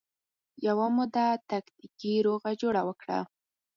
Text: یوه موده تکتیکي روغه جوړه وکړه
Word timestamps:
یوه 0.67 0.87
موده 0.95 1.27
تکتیکي 1.49 2.13
روغه 2.27 2.51
جوړه 2.61 2.81
وکړه 2.85 3.19